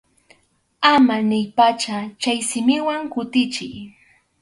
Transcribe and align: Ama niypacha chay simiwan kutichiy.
Ama 0.91 1.15
niypacha 1.27 1.97
chay 2.21 2.39
simiwan 2.49 3.01
kutichiy. 3.13 3.77